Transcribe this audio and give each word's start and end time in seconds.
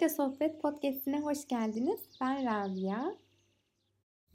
Radyo 0.00 0.16
Sohbet 0.16 0.62
Podcast'ine 0.62 1.20
hoş 1.20 1.46
geldiniz. 1.46 2.00
Ben 2.20 2.44
Rabia. 2.44 3.16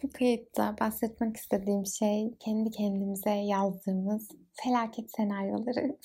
Bu 0.04 0.10
kayıtta 0.10 0.76
bahsetmek 0.80 1.38
istediğim 1.38 1.86
şey 1.86 2.36
kendi 2.40 2.72
kendimize 2.72 3.30
yazdığımız 3.30 4.30
felaket 4.64 5.12
senaryoları. 5.12 5.98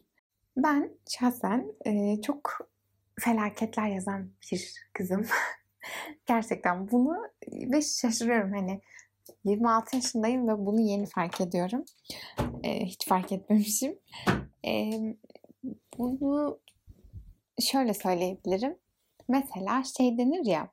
ben 0.56 0.90
şahsen 1.08 1.74
e, 1.86 2.22
çok 2.22 2.70
felaketler 3.20 3.88
yazan 3.88 4.32
bir 4.52 4.74
kızım. 4.92 5.26
Gerçekten 6.26 6.90
bunu 6.90 7.16
ve 7.52 7.82
şaşırıyorum 7.82 8.52
hani 8.52 8.80
26 9.44 9.96
yaşındayım 9.96 10.48
ve 10.48 10.58
bunu 10.58 10.80
yeni 10.80 11.06
fark 11.06 11.40
ediyorum. 11.40 11.84
E, 12.62 12.84
hiç 12.84 13.08
fark 13.08 13.32
etmemişim. 13.32 13.98
E, 14.66 14.90
bunu 15.98 16.60
şöyle 17.60 17.94
söyleyebilirim. 17.94 18.81
Mesela 19.32 19.82
şey 19.98 20.18
denir 20.18 20.46
ya 20.46 20.70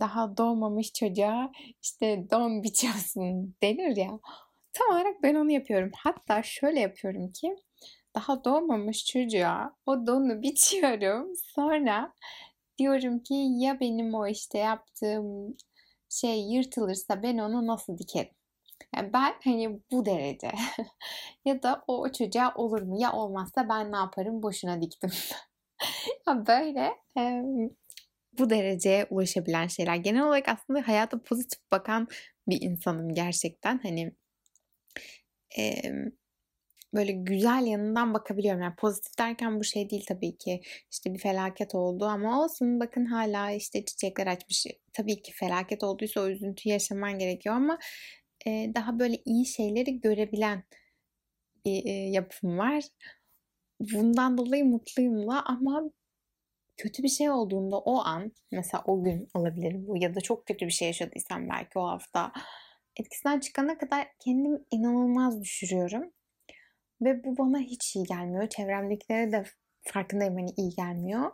daha 0.00 0.36
doğmamış 0.36 0.92
çocuğa 0.92 1.52
işte 1.82 2.26
don 2.30 2.62
biçiyorsun 2.62 3.54
denir 3.62 3.96
ya. 3.96 4.20
Tam 4.72 4.96
olarak 4.96 5.22
ben 5.22 5.34
onu 5.34 5.50
yapıyorum. 5.50 5.90
Hatta 5.96 6.42
şöyle 6.42 6.80
yapıyorum 6.80 7.32
ki 7.32 7.56
daha 8.14 8.44
doğmamış 8.44 9.06
çocuğa 9.06 9.76
o 9.86 10.06
donu 10.06 10.42
biçiyorum. 10.42 11.32
Sonra 11.36 12.12
diyorum 12.78 13.18
ki 13.18 13.34
ya 13.34 13.80
benim 13.80 14.14
o 14.14 14.26
işte 14.26 14.58
yaptığım 14.58 15.56
şey 16.08 16.40
yırtılırsa 16.40 17.22
ben 17.22 17.38
onu 17.38 17.66
nasıl 17.66 17.98
dikerim? 17.98 18.34
Yani 18.96 19.12
ben 19.12 19.34
hani 19.44 19.80
bu 19.92 20.06
derece. 20.06 20.52
ya 21.44 21.62
da 21.62 21.84
o 21.86 22.12
çocuğa 22.12 22.54
olur 22.56 22.82
mu? 22.82 23.00
Ya 23.00 23.12
olmazsa 23.12 23.68
ben 23.68 23.92
ne 23.92 23.96
yaparım? 23.96 24.42
Boşuna 24.42 24.82
diktim. 24.82 25.10
Böyle 26.26 26.92
e, 27.18 27.42
bu 28.38 28.50
dereceye 28.50 29.06
ulaşabilen 29.10 29.66
şeyler. 29.66 29.96
Genel 29.96 30.22
olarak 30.22 30.48
aslında 30.48 30.88
hayata 30.88 31.22
pozitif 31.22 31.60
bakan 31.72 32.08
bir 32.48 32.62
insanım 32.62 33.14
gerçekten. 33.14 33.78
Hani 33.82 34.12
e, 35.58 35.82
böyle 36.94 37.12
güzel 37.12 37.66
yanından 37.66 38.14
bakabiliyorum. 38.14 38.62
Yani 38.62 38.76
pozitif 38.76 39.18
derken 39.18 39.60
bu 39.60 39.64
şey 39.64 39.90
değil 39.90 40.04
tabii 40.08 40.36
ki. 40.36 40.60
İşte 40.90 41.14
bir 41.14 41.18
felaket 41.18 41.74
oldu 41.74 42.04
ama 42.04 42.44
olsun 42.44 42.80
bakın 42.80 43.04
hala 43.04 43.50
işte 43.50 43.84
çiçekler 43.84 44.26
açmış. 44.26 44.66
Tabii 44.92 45.22
ki 45.22 45.32
felaket 45.32 45.84
olduysa 45.84 46.20
o 46.20 46.28
üzüntüyü 46.28 46.72
yaşaman 46.72 47.18
gerekiyor 47.18 47.54
ama 47.54 47.78
e, 48.46 48.72
daha 48.74 48.98
böyle 48.98 49.16
iyi 49.24 49.46
şeyleri 49.46 50.00
görebilen 50.00 50.64
bir 51.64 51.86
e, 51.86 51.90
yapım 51.90 52.58
var. 52.58 52.84
Bundan 53.94 54.38
dolayı 54.38 54.64
mutluyum 54.64 55.28
da 55.28 55.42
ama 55.46 55.82
kötü 56.76 57.02
bir 57.02 57.08
şey 57.08 57.30
olduğunda 57.30 57.78
o 57.78 57.98
an 57.98 58.32
mesela 58.52 58.84
o 58.86 59.04
gün 59.04 59.28
olabilir 59.34 59.86
bu 59.86 59.96
ya 59.96 60.14
da 60.14 60.20
çok 60.20 60.46
kötü 60.46 60.66
bir 60.66 60.70
şey 60.72 60.88
yaşadıysam 60.88 61.48
belki 61.48 61.78
o 61.78 61.82
hafta 61.86 62.32
etkisinden 62.96 63.40
çıkana 63.40 63.78
kadar 63.78 64.08
kendimi 64.24 64.58
inanılmaz 64.70 65.40
düşürüyorum. 65.40 66.12
Ve 67.02 67.24
bu 67.24 67.38
bana 67.38 67.58
hiç 67.58 67.96
iyi 67.96 68.04
gelmiyor. 68.06 68.48
Çevremdekilere 68.48 69.32
de 69.32 69.44
farkındayım 69.82 70.34
hani 70.34 70.50
iyi 70.56 70.70
gelmiyor. 70.70 71.30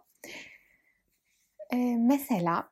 Ee, 1.73 1.97
mesela 1.99 2.71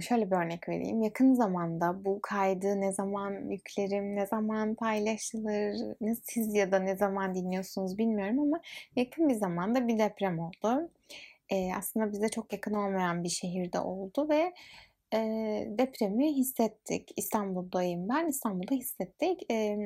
şöyle 0.00 0.30
bir 0.30 0.36
örnek 0.36 0.68
vereyim. 0.68 1.02
Yakın 1.02 1.34
zamanda 1.34 2.04
bu 2.04 2.20
kaydı 2.22 2.80
ne 2.80 2.92
zaman 2.92 3.50
yüklerim, 3.50 4.16
ne 4.16 4.26
zaman 4.26 4.74
paylaşılır, 4.74 5.96
siz 6.22 6.54
ya 6.54 6.72
da 6.72 6.78
ne 6.78 6.96
zaman 6.96 7.34
dinliyorsunuz 7.34 7.98
bilmiyorum 7.98 8.38
ama 8.40 8.60
yakın 8.96 9.28
bir 9.28 9.34
zamanda 9.34 9.88
bir 9.88 9.98
deprem 9.98 10.38
oldu 10.38 10.90
e, 11.52 11.74
aslında 11.74 12.12
bize 12.12 12.28
çok 12.28 12.52
yakın 12.52 12.74
olmayan 12.74 13.24
bir 13.24 13.28
şehirde 13.28 13.80
oldu 13.80 14.28
ve 14.28 14.54
e, 15.14 15.18
depremi 15.68 16.32
hissettik. 16.36 17.12
İstanbul'dayım 17.16 18.08
ben. 18.08 18.26
İstanbul'da 18.26 18.74
hissettik. 18.74 19.50
E, 19.52 19.78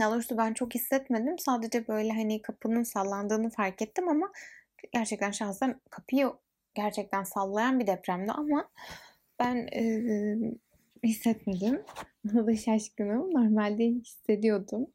daha 0.00 0.12
doğrusu 0.12 0.38
ben 0.38 0.54
çok 0.54 0.74
hissetmedim. 0.74 1.38
Sadece 1.38 1.88
böyle 1.88 2.12
hani 2.12 2.42
kapının 2.42 2.82
sallandığını 2.82 3.50
fark 3.50 3.82
ettim 3.82 4.08
ama 4.08 4.32
gerçekten 4.92 5.30
şahsen 5.30 5.80
kapıyı 5.90 6.32
gerçekten 6.74 7.24
sallayan 7.24 7.80
bir 7.80 7.86
depremdi 7.86 8.32
ama 8.32 8.70
ben 9.40 9.68
e, 9.72 10.36
hissetmedim. 11.04 11.82
Buna 12.24 12.46
da 12.46 12.56
şaşkınım. 12.56 13.34
Normalde 13.34 13.84
hissediyordum. 13.86 14.86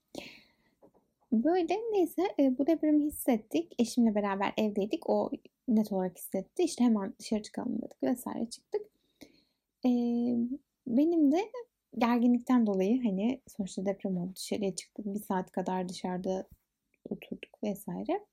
Böyle 1.32 1.78
neyse 1.92 2.22
e, 2.40 2.58
bu 2.58 2.68
depremi 2.68 3.06
hissettik. 3.06 3.76
Eşimle 3.80 4.16
beraber 4.16 4.54
evdeydik. 4.58 5.10
O 5.10 5.32
net 5.68 5.92
olarak 5.92 6.18
hissetti. 6.18 6.64
İşte 6.64 6.84
hemen 6.84 7.14
dışarı 7.20 7.42
çıkalım 7.42 7.82
dedik 7.82 8.04
vesaire 8.04 8.50
çıktık. 8.50 8.82
Ee, 9.86 9.90
benim 10.88 11.32
de 11.32 11.52
gerginlikten 11.98 12.66
dolayı 12.66 13.04
hani 13.04 13.42
sonuçta 13.48 13.86
deprem 13.86 14.18
oldu 14.18 14.32
dışarıya 14.36 14.76
çıktık. 14.76 15.06
Bir 15.06 15.20
saat 15.20 15.52
kadar 15.52 15.90
dışarıda 15.90 16.48
oturduk 17.10 17.64
vesaire. 17.64 18.26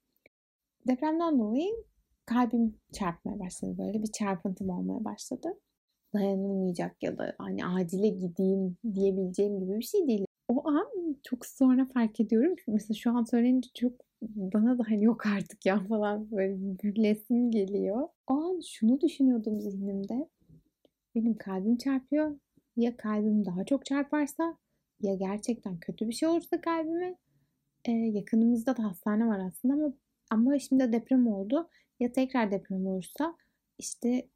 Depremden 0.87 1.39
dolayı 1.39 1.73
kalbim 2.27 2.79
çarpmaya 2.93 3.39
başladı 3.39 3.79
böyle 3.79 4.03
bir 4.03 4.13
çarpıntım 4.13 4.71
olmaya 4.71 5.05
başladı. 5.05 5.59
Dayanılmayacak 6.15 7.03
ya 7.03 7.19
da 7.19 7.35
hani 7.39 7.67
acile 7.67 8.09
gideyim 8.09 8.77
diyebileceğim 8.95 9.61
gibi 9.61 9.79
bir 9.79 9.85
şey 9.85 10.07
değil. 10.09 10.27
O 10.49 10.69
an 10.69 11.17
çok 11.23 11.47
sonra 11.47 11.87
fark 11.95 12.21
ediyorum. 12.21 12.57
Mesela 12.69 12.95
şu 12.95 13.11
an 13.11 13.25
söyleyince 13.25 13.71
çok 13.75 13.93
bana 14.23 14.79
da 14.79 14.83
hani 14.89 15.05
yok 15.05 15.27
artık 15.27 15.67
ya 15.67 15.85
falan 15.89 16.31
böyle 16.31 16.57
gülesim 16.83 17.51
geliyor. 17.51 18.09
O 18.27 18.35
an 18.35 18.61
şunu 18.61 19.01
düşünüyordum 19.01 19.61
zihnimde. 19.61 20.29
Benim 21.15 21.35
kalbim 21.39 21.77
çarpıyor. 21.77 22.37
Ya 22.77 22.97
kalbim 22.97 23.45
daha 23.45 23.65
çok 23.65 23.87
çarparsa 23.87 24.57
ya 25.01 25.15
gerçekten 25.15 25.79
kötü 25.81 26.09
bir 26.09 26.13
şey 26.13 26.29
olursa 26.29 26.61
kalbime 26.61 27.17
e, 27.85 27.93
yakınımızda 27.93 28.77
da 28.77 28.85
hastane 28.85 29.27
var 29.27 29.39
aslında 29.47 29.75
ama 29.75 29.93
ama 30.31 30.59
şimdi 30.59 30.93
deprem 30.93 31.27
oldu. 31.27 31.69
Ya 32.01 32.13
tekrar 32.13 32.51
deprem 32.51 32.87
olursa 32.87 33.37
işte 33.79 34.29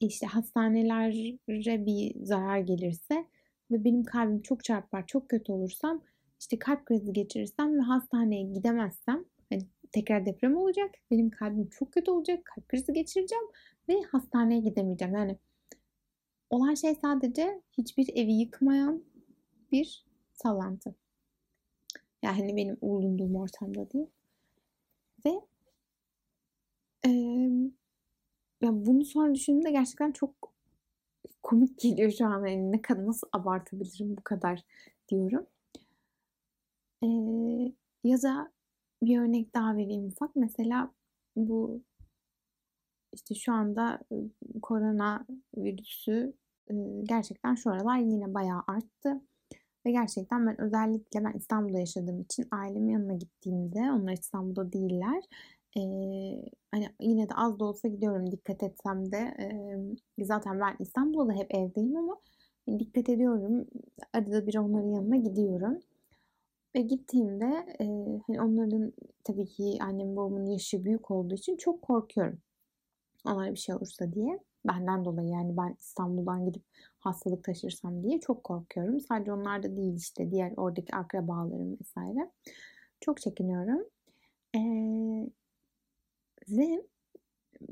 işte 0.00 0.26
hastanelere 0.26 1.86
bir 1.86 2.24
zarar 2.24 2.58
gelirse 2.58 3.26
ve 3.70 3.84
benim 3.84 4.04
kalbim 4.04 4.42
çok 4.42 4.64
çarpar, 4.64 5.06
çok 5.06 5.28
kötü 5.28 5.52
olursam 5.52 6.02
işte 6.40 6.58
kalp 6.58 6.86
krizi 6.86 7.12
geçirirsem 7.12 7.78
ve 7.78 7.80
hastaneye 7.80 8.42
gidemezsem 8.42 9.24
hani 9.50 9.62
tekrar 9.92 10.26
deprem 10.26 10.56
olacak. 10.56 10.94
Benim 11.10 11.30
kalbim 11.30 11.68
çok 11.68 11.92
kötü 11.92 12.10
olacak. 12.10 12.44
Kalp 12.44 12.68
krizi 12.68 12.92
geçireceğim 12.92 13.44
ve 13.88 14.02
hastaneye 14.02 14.60
gidemeyeceğim. 14.60 15.14
Yani 15.14 15.38
olan 16.50 16.74
şey 16.74 16.94
sadece 16.94 17.62
hiçbir 17.78 18.08
evi 18.14 18.32
yıkmayan 18.32 19.04
bir 19.72 20.04
sallantı. 20.32 20.94
Yani 22.22 22.56
benim 22.56 22.76
bulunduğum 22.82 23.36
ortamda 23.36 23.90
değil. 23.90 24.06
Ve 25.26 25.40
e, 27.06 27.10
yani 28.62 28.86
bunu 28.86 29.04
sonra 29.04 29.34
düşündüğümde 29.34 29.70
gerçekten 29.70 30.12
çok 30.12 30.34
komik 31.42 31.78
geliyor 31.78 32.12
şu 32.18 32.26
an. 32.26 32.46
Yani 32.46 32.72
ne 32.72 32.82
kadar 32.82 33.06
nasıl 33.06 33.28
abartabilirim 33.32 34.16
bu 34.16 34.22
kadar 34.24 34.60
diyorum. 35.08 35.46
Ee, 37.02 37.06
ya 38.04 38.22
da 38.22 38.52
bir 39.02 39.20
örnek 39.20 39.54
daha 39.54 39.76
vereyim 39.76 40.06
ufak. 40.06 40.36
Mesela 40.36 40.90
bu 41.36 41.82
işte 43.12 43.34
şu 43.34 43.52
anda 43.52 44.00
korona 44.62 45.26
virüsü 45.56 46.32
gerçekten 47.02 47.54
şu 47.54 47.70
aralar 47.70 47.98
yine 47.98 48.34
bayağı 48.34 48.62
arttı. 48.66 49.20
Ve 49.86 49.90
gerçekten 49.90 50.46
ben 50.46 50.60
özellikle 50.60 51.24
ben 51.24 51.32
İstanbul'da 51.32 51.78
yaşadığım 51.78 52.20
için 52.20 52.48
ailemin 52.50 52.92
yanına 52.92 53.14
gittiğimde 53.14 53.78
onlar 53.78 54.12
İstanbul'da 54.12 54.72
değiller. 54.72 55.24
Ee, 55.78 56.42
hani 56.70 56.88
yine 57.00 57.28
de 57.28 57.34
az 57.34 57.60
da 57.60 57.64
olsa 57.64 57.88
gidiyorum 57.88 58.32
dikkat 58.32 58.62
etsem 58.62 59.12
de 59.12 59.18
e, 60.18 60.24
zaten 60.24 60.60
ben 60.60 60.76
İstanbul'da 60.78 61.32
hep 61.32 61.54
evdeyim 61.54 61.96
ama 61.96 62.20
dikkat 62.78 63.08
ediyorum 63.08 63.66
arada 64.12 64.46
bir 64.46 64.56
onların 64.56 64.88
yanına 64.88 65.16
gidiyorum. 65.16 65.78
Ve 66.76 66.80
gittiğimde 66.80 67.66
e, 67.80 67.84
hani 68.26 68.40
onların 68.42 68.92
tabii 69.24 69.46
ki 69.46 69.78
annem 69.80 70.16
babamın 70.16 70.46
yaşı 70.46 70.84
büyük 70.84 71.10
olduğu 71.10 71.34
için 71.34 71.56
çok 71.56 71.82
korkuyorum. 71.82 72.38
Onlara 73.24 73.52
bir 73.52 73.58
şey 73.58 73.74
olursa 73.74 74.12
diye. 74.12 74.38
Benden 74.66 75.04
dolayı 75.04 75.28
yani 75.28 75.56
ben 75.56 75.76
İstanbul'dan 75.80 76.44
gidip 76.46 76.62
hastalık 76.98 77.44
taşırsam 77.44 78.02
diye 78.02 78.20
çok 78.20 78.44
korkuyorum. 78.44 79.00
Sadece 79.00 79.32
onlar 79.32 79.62
da 79.62 79.76
değil 79.76 79.96
işte 79.96 80.30
diğer 80.30 80.52
oradaki 80.56 80.94
akrabalarım 80.94 81.78
vesaire. 81.80 82.30
Çok 83.00 83.20
çekiniyorum. 83.20 83.84
Ee, 84.56 85.30
ve 86.50 86.82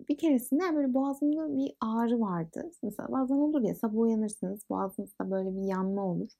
bir 0.09 0.19
keresinde 0.19 0.75
böyle 0.75 0.95
boğazımda 0.95 1.57
bir 1.57 1.73
ağrı 1.81 2.21
vardı. 2.21 2.71
Mesela 2.83 3.13
bazen 3.13 3.35
olur 3.35 3.63
ya 3.63 3.75
sabah 3.75 3.99
uyanırsınız 3.99 4.61
boğazınızda 4.71 5.31
böyle 5.31 5.57
bir 5.57 5.63
yanma 5.63 6.05
olur. 6.07 6.31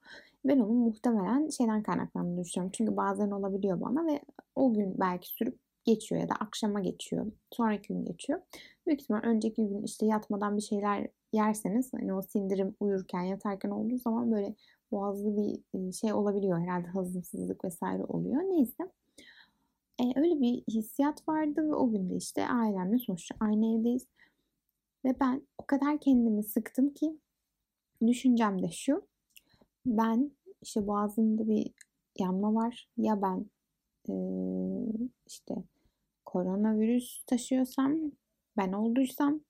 Ben 0.45 0.59
onun 0.59 0.77
muhtemelen 0.77 1.49
şeyden 1.49 1.83
kaynaklandığını 1.83 2.45
düşünüyorum. 2.45 2.73
Çünkü 2.77 2.97
bazen 2.97 3.31
olabiliyor 3.31 3.81
bana 3.81 4.07
ve 4.07 4.21
o 4.55 4.73
gün 4.75 4.95
belki 5.01 5.29
sürüp 5.29 5.59
geçiyor 5.85 6.21
ya 6.21 6.29
da 6.29 6.35
akşama 6.35 6.81
geçiyor. 6.81 7.33
Sonraki 7.53 7.89
gün 7.89 8.05
geçiyor. 8.05 8.41
Büyük 8.87 9.01
ihtimal 9.01 9.21
önceki 9.23 9.69
gün 9.69 9.83
işte 9.83 10.07
yatmadan 10.07 10.57
bir 10.57 10.63
şeyler 10.63 11.09
yerseniz 11.33 11.93
hani 11.93 12.15
o 12.15 12.23
sindirim 12.23 12.75
uyurken 12.81 13.23
yatarken 13.23 13.71
olduğu 13.71 13.99
zaman 13.99 14.33
böyle 14.33 14.55
boğazlı 14.93 15.37
bir 15.37 15.93
şey 15.93 16.13
olabiliyor 16.13 16.59
herhalde 16.61 16.89
hazımsızlık 16.89 17.65
vesaire 17.65 18.05
oluyor. 18.05 18.43
Neyse. 18.43 18.91
E, 20.01 20.21
öyle 20.21 20.41
bir 20.41 20.63
hissiyat 20.69 21.29
vardı 21.29 21.69
ve 21.69 21.75
o 21.75 21.91
gün 21.91 22.11
de 22.11 22.17
işte 22.17 22.49
ailemle 22.49 22.99
sonuçta 22.99 23.35
aynı 23.41 23.81
evdeyiz. 23.81 24.07
Ve 25.05 25.21
ben 25.21 25.47
o 25.59 25.67
kadar 25.67 26.01
kendimi 26.01 26.43
sıktım 26.43 26.95
ki 26.95 27.19
düşüncem 28.07 28.63
de 28.63 28.71
şu. 28.71 29.07
Ben 29.87 30.31
işte 30.63 30.87
boğazımda 30.87 31.49
bir 31.49 31.73
yanma 32.19 32.55
var. 32.55 32.89
Ya 32.97 33.23
ben 33.23 33.47
e, 34.09 34.15
işte 35.27 35.55
koronavirüs 36.25 37.25
taşıyorsam, 37.27 37.99
ben 38.57 38.73
olduysam, 38.73 39.41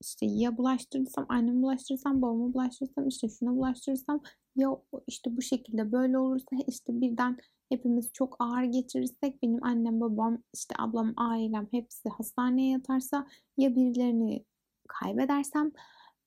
işte 0.00 0.26
ya 0.26 0.58
bulaştırırsam, 0.58 1.26
annemi 1.28 1.62
bulaştırırsam, 1.62 2.22
babamı 2.22 2.54
bulaştırırsam, 2.54 3.08
işte 3.08 3.28
şuna 3.28 3.56
bulaştırırsam 3.56 4.20
ya 4.56 4.78
işte 5.06 5.36
bu 5.36 5.42
şekilde 5.42 5.92
böyle 5.92 6.18
olursa 6.18 6.56
işte 6.66 7.00
birden 7.00 7.38
hepimiz 7.68 8.12
çok 8.12 8.36
ağır 8.38 8.62
geçirirsek 8.62 9.42
benim 9.42 9.64
annem, 9.64 10.00
babam, 10.00 10.42
işte 10.54 10.74
ablam, 10.78 11.14
ailem 11.16 11.68
hepsi 11.70 12.08
hastaneye 12.08 12.70
yatarsa 12.70 13.26
ya 13.56 13.76
birilerini 13.76 14.44
kaybedersem 14.88 15.72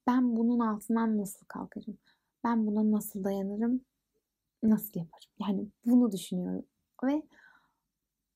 ben 0.08 0.38
bunun 0.38 0.60
altından 0.60 1.18
nasıl 1.18 1.46
kalkarım? 1.46 1.98
Ben 2.44 2.68
buna 2.68 2.92
nasıl 2.92 3.24
dayanırım? 3.24 3.82
Nasıl 4.64 5.00
yaparım? 5.00 5.30
Yani 5.40 5.68
bunu 5.86 6.12
düşünüyorum. 6.12 6.66
Ve 7.04 7.24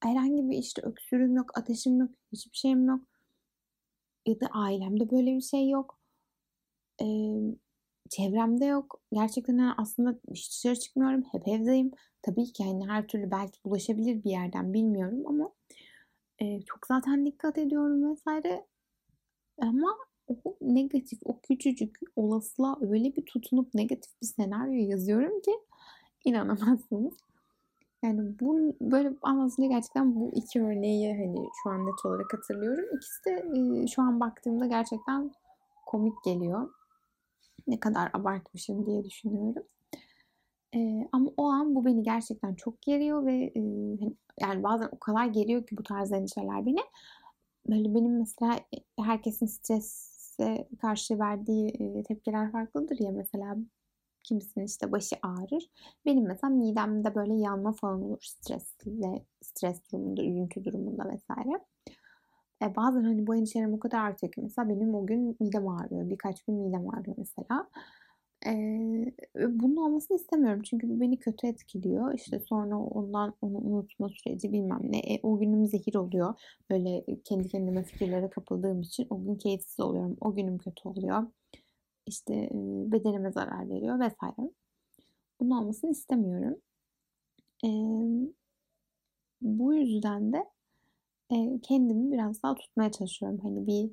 herhangi 0.03 0.49
bir 0.49 0.57
işte 0.57 0.81
öksürüğüm 0.81 1.35
yok, 1.35 1.57
ateşim 1.57 1.99
yok, 1.99 2.11
hiçbir 2.31 2.57
şeyim 2.57 2.87
yok. 2.87 3.01
Ya 4.25 4.39
da 4.39 4.47
ailemde 4.47 5.11
böyle 5.11 5.35
bir 5.35 5.41
şey 5.41 5.69
yok. 5.69 5.99
Ee, 7.01 7.05
çevremde 8.15 8.65
yok. 8.65 9.01
Gerçekten 9.13 9.57
yani 9.57 9.73
aslında 9.77 10.19
hiç 10.31 10.51
dışarı 10.51 10.75
çıkmıyorum. 10.79 11.23
Hep 11.31 11.47
evdeyim. 11.47 11.91
Tabii 12.21 12.53
ki 12.53 12.63
yani 12.63 12.87
her 12.87 13.07
türlü 13.07 13.31
belki 13.31 13.59
bulaşabilir 13.65 14.23
bir 14.23 14.29
yerden 14.29 14.73
bilmiyorum 14.73 15.23
ama 15.27 15.51
e, 16.39 16.61
çok 16.61 16.87
zaten 16.87 17.25
dikkat 17.25 17.57
ediyorum 17.57 18.11
vesaire. 18.11 18.65
Ama 19.61 19.97
o 20.27 20.55
negatif, 20.61 21.19
o 21.25 21.39
küçücük 21.39 21.97
olasılığa 22.15 22.77
öyle 22.81 23.15
bir 23.15 23.25
tutunup 23.25 23.73
negatif 23.73 24.21
bir 24.21 24.27
senaryo 24.27 24.89
yazıyorum 24.89 25.41
ki 25.41 25.51
inanamazsınız. 26.25 27.13
Yani 28.03 28.39
bu 28.39 28.75
böyle 28.81 29.13
anlatınca 29.21 29.69
gerçekten 29.69 30.15
bu 30.15 30.31
iki 30.35 30.61
örneği 30.61 31.13
hani 31.13 31.47
şu 31.63 31.69
an 31.69 31.85
net 31.85 32.05
olarak 32.05 32.33
hatırlıyorum. 32.33 32.85
İkisi 32.97 33.25
de 33.25 33.31
e, 33.83 33.87
şu 33.87 34.01
an 34.01 34.19
baktığımda 34.19 34.65
gerçekten 34.65 35.31
komik 35.85 36.23
geliyor. 36.23 36.69
Ne 37.67 37.79
kadar 37.79 38.09
abartmışım 38.13 38.85
diye 38.85 39.03
düşünüyorum. 39.03 39.63
E, 40.75 41.07
ama 41.11 41.31
o 41.37 41.43
an 41.45 41.75
bu 41.75 41.85
beni 41.85 42.03
gerçekten 42.03 42.55
çok 42.55 42.81
geriyor 42.81 43.25
ve 43.25 43.51
e, 43.55 43.61
yani 44.41 44.63
bazen 44.63 44.89
o 44.91 44.99
kadar 44.99 45.25
geriyor 45.25 45.65
ki 45.67 45.77
bu 45.77 45.83
tarz 45.83 46.11
endişeler 46.11 46.65
beni. 46.65 46.79
Böyle 47.69 47.95
benim 47.95 48.19
mesela 48.19 48.59
herkesin 48.99 49.45
strese 49.45 50.67
karşı 50.81 51.19
verdiği 51.19 52.03
tepkiler 52.07 52.51
farklıdır 52.51 52.99
ya 52.99 53.11
mesela 53.11 53.57
kimisinin 54.23 54.65
işte 54.65 54.91
başı 54.91 55.15
ağrır. 55.21 55.69
Benim 56.05 56.27
mesela 56.27 56.53
midemde 56.53 57.15
böyle 57.15 57.33
yanma 57.33 57.71
falan 57.73 58.01
olur 58.03 58.21
stresle, 58.21 59.25
stres 59.41 59.81
durumunda, 59.91 60.23
üzüntü 60.23 60.65
durumunda 60.65 61.09
vesaire. 61.09 61.59
E, 62.61 62.75
bazen 62.75 63.03
hani 63.03 63.27
bu 63.27 63.35
endişelerim 63.35 63.73
o 63.73 63.79
kadar 63.79 63.99
artıyor 63.99 64.31
ki 64.31 64.41
mesela 64.41 64.69
benim 64.69 64.95
o 64.95 65.05
gün 65.05 65.37
midem 65.39 65.67
ağrıyor. 65.67 66.09
Birkaç 66.09 66.43
gün 66.43 66.55
midem 66.55 66.89
ağrıyor 66.89 67.15
mesela. 67.17 67.69
Eee, 68.45 69.13
bunun 69.35 69.75
olmasını 69.75 70.17
istemiyorum 70.17 70.61
çünkü 70.63 70.89
bu 70.89 70.99
beni 71.01 71.19
kötü 71.19 71.47
etkiliyor. 71.47 72.13
İşte 72.13 72.39
sonra 72.39 72.77
ondan 72.77 73.33
onu 73.41 73.57
unutma 73.57 74.09
süreci 74.09 74.53
bilmem 74.53 74.79
ne. 74.83 74.99
E, 74.99 75.19
o 75.23 75.39
günüm 75.39 75.65
zehir 75.65 75.95
oluyor. 75.95 76.33
Böyle 76.71 77.05
kendi 77.23 77.47
kendime 77.49 77.83
fikirlere 77.83 78.29
kapıldığım 78.29 78.81
için 78.81 79.07
o 79.09 79.23
gün 79.23 79.35
keyifsiz 79.35 79.79
oluyorum. 79.79 80.17
O 80.21 80.35
günüm 80.35 80.57
kötü 80.57 80.89
oluyor. 80.89 81.23
İşte 82.07 82.33
e, 82.35 82.51
bedenime 82.91 83.31
zarar 83.31 83.69
veriyor 83.69 83.99
vesaire. 83.99 84.51
Bunun 85.39 85.51
olmasını 85.61 85.91
istemiyorum. 85.91 86.57
E, 87.63 87.69
bu 89.41 89.73
yüzden 89.73 90.33
de 90.33 90.45
e, 91.35 91.59
kendimi 91.61 92.11
biraz 92.11 92.43
daha 92.43 92.55
tutmaya 92.55 92.91
çalışıyorum. 92.91 93.39
Hani 93.43 93.67
bir 93.67 93.91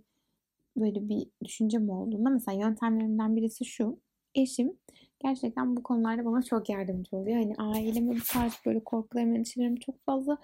böyle 0.76 1.08
bir 1.08 1.26
düşüncem 1.44 1.90
olduğunda 1.90 2.31
mesela 2.31 2.66
yöntemlerimden 2.66 3.37
birisi 3.37 3.64
şu 3.64 3.98
eşim 4.34 4.76
gerçekten 5.20 5.76
bu 5.76 5.82
konularda 5.82 6.25
bana 6.25 6.42
çok 6.42 6.69
yardımcı 6.69 7.16
oluyor. 7.16 7.37
Hani 7.37 7.54
aileme 7.58 8.16
bu 8.16 8.20
tarz 8.32 8.52
böyle 8.66 8.84
korkularımı, 8.84 9.37
endişelerimi 9.37 9.81
çok 9.81 10.04
fazla 10.06 10.38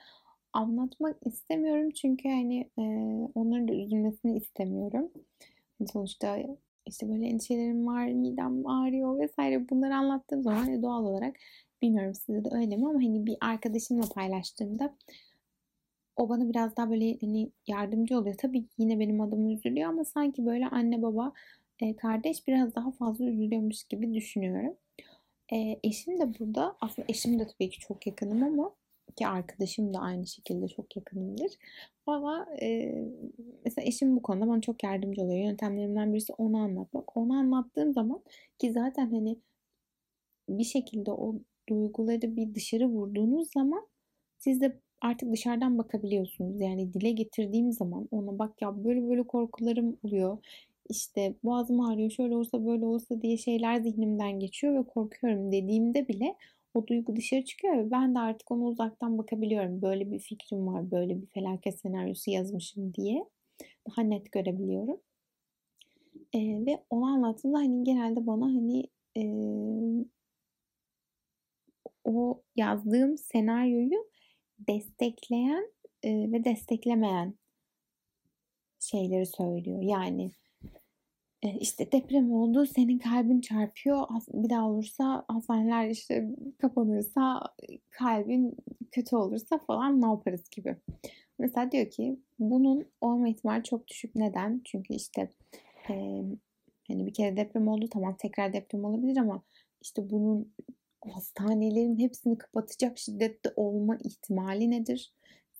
anlatmak 0.52 1.16
istemiyorum. 1.26 1.90
Çünkü 1.90 2.28
hani 2.28 2.70
e, 2.78 2.82
onların 3.34 3.69
da 3.69 3.72
üzülmesini 3.72 4.37
istemiyorum. 4.37 5.10
Hani 5.78 5.88
sonuçta 5.88 6.38
işte 6.87 7.08
böyle 7.08 7.26
endişelerim 7.26 7.87
var, 7.87 8.06
midem 8.06 8.66
ağrıyor 8.66 9.19
vesaire 9.19 9.69
bunları 9.69 9.94
anlattığım 9.94 10.43
zaman 10.43 10.64
hani 10.64 10.82
doğal 10.82 11.04
olarak 11.04 11.37
bilmiyorum 11.82 12.14
size 12.14 12.44
de 12.44 12.48
öyle 12.52 12.76
mi 12.76 12.88
ama 12.88 12.94
hani 12.94 13.26
bir 13.26 13.37
arkadaşımla 13.40 14.08
paylaştığımda 14.14 14.96
o 16.17 16.29
bana 16.29 16.49
biraz 16.51 16.77
daha 16.77 16.91
böyle 16.91 17.19
hani 17.21 17.51
yardımcı 17.67 18.19
oluyor. 18.19 18.37
Tabii 18.39 18.67
yine 18.79 19.01
benim 19.01 19.21
adım 19.21 19.51
üzülüyor 19.51 19.89
ama 19.89 20.05
sanki 20.05 20.47
böyle 20.47 20.67
anne 20.69 21.03
baba 21.03 21.33
e, 21.81 21.97
kardeş 21.97 22.47
biraz 22.49 22.75
daha 22.75 22.93
fazla 22.93 23.25
üzülüyormuş 23.25 23.85
gibi 23.85 24.15
düşünüyorum. 24.15 24.77
E, 25.53 25.81
eşim 25.85 26.21
de 26.21 26.39
burada. 26.39 26.77
Aslında 26.81 27.07
eşim 27.09 27.39
de 27.39 27.47
tabii 27.47 27.71
ki 27.71 27.79
çok 27.81 28.07
yakınım 28.07 28.43
ama 28.43 28.75
ki 29.17 29.27
arkadaşım 29.27 29.95
da 29.95 29.99
aynı 29.99 30.27
şekilde 30.27 30.69
çok 30.69 30.97
yakınımdır. 30.97 31.53
Ama 32.07 32.49
e, 32.63 32.95
mesela 33.65 33.87
eşim 33.89 34.17
bu 34.17 34.23
konuda 34.23 34.49
bana 34.49 34.61
çok 34.61 34.85
yardımcı 34.85 35.23
oluyor. 35.23 35.45
Yöntemlerimden 35.45 36.13
birisi 36.15 36.33
onu 36.33 36.57
anlatmak. 36.57 37.17
Onu 37.17 37.33
anlattığım 37.35 37.93
zaman 37.93 38.23
ki 38.59 38.73
zaten 38.73 39.11
hani 39.11 39.39
bir 40.49 40.65
şekilde 40.65 41.11
o 41.13 41.35
duyguları 41.69 42.37
bir 42.37 42.55
dışarı 42.55 42.87
vurduğunuz 42.87 43.53
zaman 43.53 43.89
siz 44.39 44.61
de 44.61 44.81
artık 45.00 45.32
dışarıdan 45.32 45.78
bakabiliyorsunuz. 45.78 46.60
Yani 46.60 46.94
dile 46.94 47.10
getirdiğim 47.10 47.72
zaman 47.72 48.08
ona 48.10 48.38
bak 48.38 48.62
ya 48.62 48.84
böyle 48.84 49.08
böyle 49.08 49.22
korkularım 49.22 49.96
oluyor 50.05 50.38
işte 50.88 51.34
boğazım 51.44 51.81
ağrıyor 51.81 52.10
şöyle 52.10 52.36
olsa 52.36 52.67
böyle 52.67 52.86
olsa 52.86 53.22
diye 53.22 53.36
şeyler 53.36 53.81
zihnimden 53.81 54.41
geçiyor 54.41 54.74
ve 54.81 54.86
korkuyorum 54.86 55.53
dediğimde 55.53 56.08
bile 56.08 56.36
o 56.74 56.86
duygu 56.86 57.17
dışarı 57.17 57.44
çıkıyor 57.44 57.76
ve 57.76 57.91
ben 57.91 58.15
de 58.15 58.19
artık 58.19 58.50
ona 58.50 58.65
uzaktan 58.65 59.19
bakabiliyorum. 59.19 59.82
Böyle 59.82 60.10
bir 60.10 60.19
fikrim 60.19 60.67
var, 60.67 60.91
böyle 60.91 61.22
bir 61.22 61.26
felaket 61.26 61.81
senaryosu 61.81 62.31
yazmışım 62.31 62.94
diye 62.94 63.24
daha 63.88 64.03
net 64.03 64.32
görebiliyorum. 64.32 65.00
Ee, 66.34 66.67
ve 66.67 66.84
onu 66.91 67.05
anlattığımda 67.05 67.58
hani 67.58 67.84
genelde 67.84 68.26
bana 68.26 68.44
hani 68.44 68.86
e, 69.17 69.22
o 72.05 72.43
yazdığım 72.56 73.19
senaryoyu 73.19 74.06
destekleyen 74.58 75.70
ve 76.05 76.44
desteklemeyen 76.44 77.34
şeyleri 78.81 79.27
söylüyor. 79.27 79.82
Yani 79.82 80.31
işte 81.60 81.93
deprem 81.93 82.32
oldu, 82.32 82.67
senin 82.67 82.98
kalbin 82.98 83.41
çarpıyor, 83.41 84.08
bir 84.32 84.51
daha 84.51 84.70
olursa 84.70 85.25
hastaneler 85.29 85.89
işte 85.89 86.29
kapanırsa, 86.58 87.41
kalbin 87.91 88.56
kötü 88.93 89.17
olursa 89.17 89.58
falan 89.58 90.01
ne 90.03 90.06
yaparız 90.06 90.51
gibi. 90.51 90.77
Mesela 91.39 91.72
diyor 91.72 91.91
ki 91.91 92.20
bunun 92.39 92.86
olma 93.01 93.29
ihtimali 93.29 93.63
çok 93.63 93.89
düşük. 93.89 94.15
Neden? 94.15 94.60
Çünkü 94.65 94.94
işte 94.94 95.31
e, 95.91 96.22
hani 96.89 97.06
bir 97.06 97.15
kere 97.15 97.36
deprem 97.36 97.69
oldu 97.69 97.89
tamam 97.93 98.17
tekrar 98.19 98.53
deprem 98.53 98.84
olabilir 98.84 99.17
ama 99.17 99.43
işte 99.82 100.10
bunun 100.10 100.53
hastanelerin 101.10 101.98
hepsini 101.98 102.39
kapatacak 102.39 102.98
şiddette 102.98 103.53
olma 103.56 103.96
ihtimali 103.96 104.70
nedir? 104.70 105.13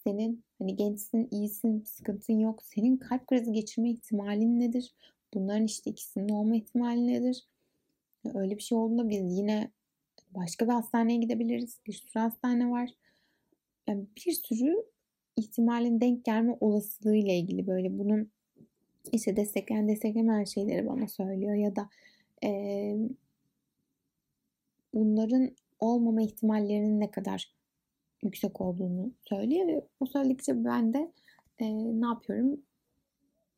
Senin 0.03 0.43
hani 0.59 0.75
gençsin, 0.75 1.27
iyisin, 1.31 1.81
sıkıntın 1.81 2.39
yok. 2.39 2.63
Senin 2.63 2.97
kalp 2.97 3.27
krizi 3.27 3.51
geçirme 3.51 3.89
ihtimalin 3.89 4.59
nedir? 4.59 4.93
Bunların 5.33 5.65
işte 5.65 5.91
ikisinin 5.91 6.29
olma 6.29 6.55
ihtimali 6.55 7.07
nedir? 7.07 7.47
Öyle 8.33 8.57
bir 8.57 8.63
şey 8.63 8.77
olduğunda 8.77 9.09
biz 9.09 9.37
yine 9.37 9.71
başka 10.31 10.65
bir 10.65 10.71
hastaneye 10.71 11.17
gidebiliriz. 11.17 11.77
Bir 11.87 11.93
sürü 11.93 12.19
hastane 12.19 12.71
var. 12.71 12.89
Yani 13.87 14.05
bir 14.17 14.31
sürü 14.31 14.75
ihtimalin 15.35 16.01
denk 16.01 16.25
gelme 16.25 16.57
olasılığı 16.59 17.15
ile 17.15 17.37
ilgili 17.37 17.67
böyle 17.67 17.99
bunun 17.99 18.31
işte 19.11 19.35
destekleyen 19.35 19.87
desteklemeyen 19.87 20.43
şeyleri 20.43 20.87
bana 20.87 21.07
söylüyor 21.07 21.55
ya 21.55 21.75
da 21.75 21.89
e, 22.43 22.49
bunların 24.93 25.49
olmama 25.79 26.21
ihtimallerinin 26.21 26.99
ne 26.99 27.11
kadar 27.11 27.53
yüksek 28.23 28.61
olduğunu 28.61 29.11
söylüyor 29.29 29.67
ve 29.67 29.87
o 29.99 30.05
söyledikçe 30.05 30.65
ben 30.65 30.93
de 30.93 31.11
eee, 31.61 32.01
ne 32.01 32.07
yapıyorum? 32.07 32.61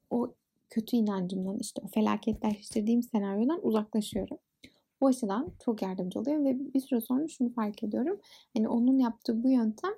O 0.09 0.33
kötü 0.69 0.97
inancımdan, 0.97 1.57
işte, 1.59 1.81
o 1.85 1.87
felaketleştirdiğim 1.87 3.03
senaryodan 3.03 3.67
uzaklaşıyorum. 3.67 4.37
Bu 5.01 5.07
açıdan 5.07 5.53
çok 5.65 5.81
yardımcı 5.81 6.19
oluyor 6.19 6.45
ve 6.45 6.73
bir 6.73 6.79
süre 6.79 7.01
sonra 7.01 7.27
şunu 7.27 7.53
fark 7.53 7.83
ediyorum. 7.83 8.19
Hani, 8.57 8.69
onun 8.69 8.99
yaptığı 8.99 9.43
bu 9.43 9.49
yöntem 9.49 9.91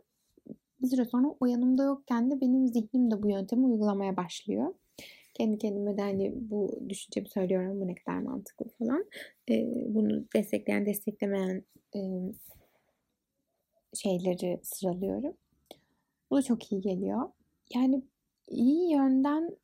bir 0.81 0.87
süre 0.87 1.05
sonra 1.05 1.27
o 1.39 1.47
yokken 1.47 2.31
de 2.31 2.41
benim 2.41 2.67
zihnim 2.67 3.11
de 3.11 3.23
bu 3.23 3.29
yöntemi 3.29 3.65
uygulamaya 3.65 4.17
başlıyor. 4.17 4.73
Kendi 5.33 5.57
kendime 5.57 5.97
de, 5.97 6.01
hani, 6.01 6.33
bu 6.35 6.79
düşüncemi 6.89 7.29
söylüyorum, 7.29 7.81
bu 7.81 7.87
ne 7.87 7.95
kadar 7.95 8.19
mantıklı 8.19 8.65
falan. 8.79 9.05
Eee, 9.47 9.85
bunu 9.87 10.25
destekleyen, 10.35 10.85
desteklemeyen, 10.85 11.63
emm 11.93 12.31
şeyleri 13.93 14.59
sıralıyorum. 14.63 15.33
Bu 16.31 16.37
da 16.37 16.41
çok 16.41 16.71
iyi 16.71 16.81
geliyor. 16.81 17.29
Yani, 17.75 18.03
iyi 18.47 18.91
yönden 18.93 19.57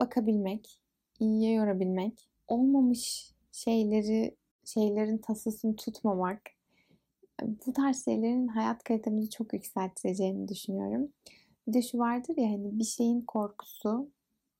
bakabilmek, 0.00 0.80
iyiye 1.20 1.52
yorabilmek, 1.54 2.28
olmamış 2.48 3.30
şeyleri 3.52 4.36
şeylerin 4.64 5.18
tasasını 5.18 5.76
tutmamak, 5.76 6.42
bu 7.66 7.72
tarz 7.72 8.04
şeylerin 8.04 8.48
hayat 8.48 8.84
kalitemizi 8.84 9.30
çok 9.30 9.54
yükselteceğini 9.54 10.48
düşünüyorum. 10.48 11.12
Bir 11.68 11.72
de 11.72 11.82
şu 11.82 11.98
vardır 11.98 12.34
ya, 12.38 12.50
hani, 12.50 12.78
bir 12.78 12.84
şeyin 12.84 13.20
korkusu, 13.22 14.10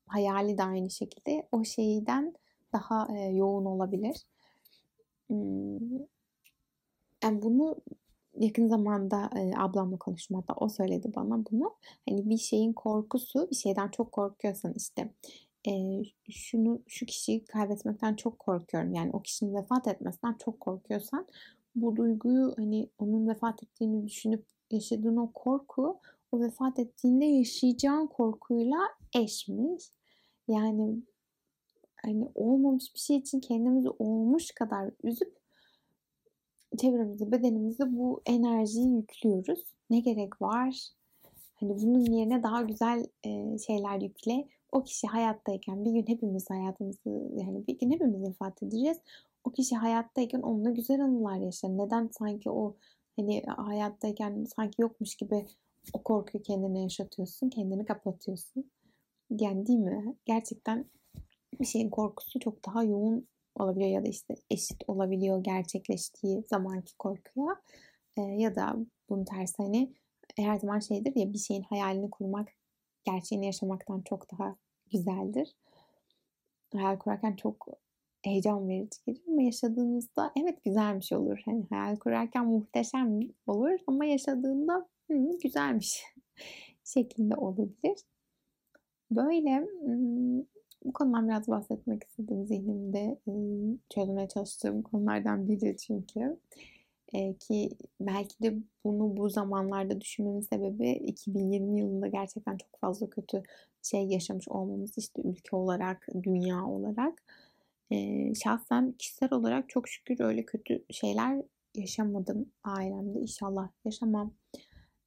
hayali 0.06 0.58
de 0.58 0.62
aynı 0.64 0.90
şekilde 0.90 1.48
o 1.52 1.64
şeyden 1.64 2.34
daha, 2.72 3.08
eee, 3.16 3.36
yoğun 3.36 3.64
olabilir. 3.64 4.16
Yani, 7.24 7.42
bunu 7.42 7.76
yakın 8.40 8.68
zamanda, 8.68 9.30
eee, 9.36 9.52
ablamla 9.56 9.96
konuştum 9.98 10.44
o 10.56 10.68
söyledi 10.68 11.12
bana 11.16 11.44
bunu. 11.50 11.74
Hani, 12.08 12.30
bir 12.30 12.38
şeyin 12.38 12.72
korkusu, 12.72 13.48
bir 13.50 13.56
şeyden 13.56 13.88
çok 13.88 14.12
korkuyorsan, 14.12 14.72
işte, 14.76 15.10
eee, 15.66 16.02
şunu, 16.30 16.82
şu 16.86 17.06
kişiyi 17.06 17.44
kaybetmekten 17.44 18.14
çok 18.16 18.38
korkuyorum, 18.38 18.94
yani, 18.94 19.10
o 19.12 19.22
kişinin 19.22 19.54
vefat 19.54 19.88
etmesinden 19.88 20.34
çok 20.44 20.60
korkuyorsan 20.60 21.26
bu 21.76 21.96
duyguyu, 21.96 22.54
hani, 22.56 22.88
onun 22.98 23.28
vefat 23.28 23.62
ettiğini 23.62 24.06
düşünüp 24.08 24.44
yaşadığın 24.70 25.16
o 25.16 25.32
korku, 25.34 26.00
vefat 26.40 26.78
ettiğinde 26.78 27.24
yaşayacağın 27.24 28.06
korkuyla 28.06 28.78
eşmiş. 29.16 29.84
Yani, 30.48 31.02
hani, 32.02 32.28
olmamış 32.34 32.94
bir 32.94 33.00
şey 33.00 33.16
için 33.16 33.40
kendimizi 33.40 33.90
olmuş 33.90 34.50
kadar 34.50 34.90
üzüp 35.02 35.36
çevremize, 36.78 37.32
bedenimize 37.32 37.84
bu 37.96 38.22
enerjiyi 38.26 38.96
yüklüyoruz. 38.96 39.64
Ne 39.90 40.00
gerek 40.00 40.42
var? 40.42 40.88
Hani, 41.54 41.82
bunun 41.82 42.04
yerine 42.04 42.42
daha 42.42 42.62
güzel, 42.62 43.06
eee, 43.24 43.56
şeyler 43.66 44.00
yükle. 44.00 44.48
O 44.72 44.82
kişi 44.82 45.06
hayattayken 45.06 45.84
bir 45.84 45.90
gün 45.90 46.06
hepimiz 46.06 46.50
hayatımızı, 46.50 47.30
yani, 47.36 47.66
bir 47.66 47.78
gün 47.78 47.90
hepimiz 47.90 48.22
vefat 48.28 48.62
edeceğiz. 48.62 48.98
O 49.44 49.50
kişi 49.50 49.76
hayattayken 49.76 50.40
onunla 50.40 50.70
güzel 50.70 51.04
anılar 51.04 51.36
yaşa. 51.36 51.68
Neden 51.68 52.10
sanki 52.18 52.50
o, 52.50 52.76
hani, 53.16 53.42
hayattayken 53.46 54.44
sanki 54.56 54.82
yokmuş 54.82 55.14
gibi 55.14 55.46
o 55.92 56.02
korkuyu 56.02 56.42
kendine 56.42 56.82
yaşatıyorsun, 56.82 57.48
kendini 57.48 57.84
kapatıyorsun? 57.84 58.70
Yani, 59.30 59.66
değil 59.66 59.78
mi? 59.78 60.16
Gerçekten 60.26 60.84
bir 61.60 61.66
şeyin 61.66 61.90
korkusu 61.90 62.40
çok 62.40 62.66
daha 62.66 62.84
yoğun 62.84 63.28
olabiliyor 63.56 63.90
ya 63.90 64.04
da, 64.04 64.08
işte, 64.08 64.34
eşit 64.50 64.84
olabiliyor 64.88 65.44
gerçekleştiği 65.44 66.42
zamanki 66.50 66.96
korkuya. 66.98 67.56
Eee, 68.18 68.24
ya 68.24 68.56
da 68.56 68.76
bunun 69.10 69.24
tersi, 69.24 69.62
hani, 69.62 69.94
her 70.36 70.56
zaman 70.58 70.78
şeydir 70.80 71.16
ya, 71.16 71.32
bir 71.32 71.38
şeyin 71.38 71.62
hayalini 71.62 72.10
kurmak 72.10 72.48
gerçeğini 73.04 73.46
yaşamaktan 73.46 74.02
çok 74.02 74.32
daha 74.32 74.56
güzeldir. 74.92 75.56
Hayal 76.72 76.98
kurarken 76.98 77.36
çok 77.36 77.66
heyecan 78.24 78.68
verici 78.68 78.98
gelir 79.06 79.22
ama 79.28 79.42
yaşadığınızda 79.42 80.32
evet 80.42 80.64
güzelmiş 80.64 81.12
olur. 81.12 81.42
Hani, 81.44 81.64
hayal 81.70 81.96
kurarken 81.96 82.46
muhteşem 82.46 83.20
olur 83.46 83.78
ama 83.86 84.04
yaşadığında, 84.04 84.88
hımm, 85.06 85.38
güzelmiş 85.38 86.02
şeklinde 86.84 87.36
olabilir. 87.36 87.98
Böyle, 89.10 89.66
bu 90.84 90.92
konudan 90.92 91.28
biraz 91.28 91.48
bahsetmek 91.48 92.04
istedim. 92.04 92.46
Zihnimde, 92.46 93.18
çözmeye 93.94 94.28
çalıştığım 94.28 94.82
konulardan 94.82 95.48
biri 95.48 95.76
çünkü. 95.76 96.38
Ki 97.40 97.70
belki 98.00 98.42
de 98.42 98.54
bunu 98.84 99.16
bu 99.16 99.28
zamanlarda 99.30 100.00
düşünmemin 100.00 100.40
sebebi 100.40 100.90
2020 100.90 101.80
yılında 101.80 102.06
gerçekten 102.06 102.56
çok 102.56 102.80
fazla 102.80 103.10
kötü 103.10 103.42
şey 103.82 104.06
yaşamış 104.06 104.48
olmamız, 104.48 104.98
işte, 104.98 105.22
ülke 105.24 105.56
olarak, 105.56 106.06
dünya 106.22 106.66
olarak. 106.66 107.22
Şahsen 108.44 108.92
kişisel 108.92 109.32
olarak 109.32 109.68
çok 109.68 109.88
şükür 109.88 110.20
öyle 110.20 110.44
kötü 110.44 110.84
şeyler 110.90 111.42
yaşamadım 111.74 112.46
ailemde. 112.64 113.20
İnşallah 113.20 113.68
yaşamam. 113.84 114.34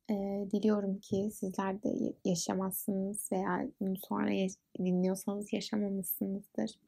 Eee, 0.10 0.48
diliyorum 0.52 1.00
ki 1.00 1.30
sizler 1.34 1.84
de 1.84 1.90
ya 1.90 2.14
yaşamazsınız 2.26 3.30
veya 3.32 3.68
bunu 3.82 3.98
sonra 3.98 4.32
yaş 4.34 4.52
dinliyorsanız 4.80 5.54
yaşamamışsınızdır. 5.54 6.80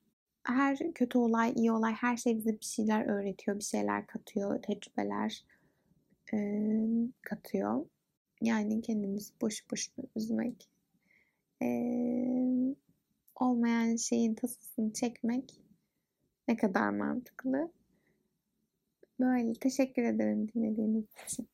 Her 0.43 0.93
kötü 0.95 1.17
olay, 1.17 1.53
iyi 1.55 1.71
olay, 1.71 1.93
her 1.93 2.17
şey 2.17 2.37
bize 2.37 2.51
bir 2.59 2.65
şeyler 2.65 3.05
öğretiyor, 3.05 3.59
bir 3.59 3.63
şeyler 3.63 4.07
katıyor, 4.07 4.61
tecrübeler, 4.61 5.43
emm, 6.33 7.09
katıyor. 7.21 7.85
Yani, 8.41 8.81
kendimizi 8.81 9.33
boşu 9.41 9.65
boşuna 9.71 10.05
üzmek, 10.15 10.69
emm, 11.61 12.75
olmayan 13.41 13.95
şeyin 13.95 14.35
tasasını 14.35 14.93
çekmek 14.93 15.61
ne 16.47 16.57
kadar 16.57 16.89
mantıklı. 16.89 17.71
Böyle, 19.19 19.53
teşekkür 19.53 20.03
ederim 20.03 20.47
dinlediğiniz 20.55 21.05
için. 21.27 21.47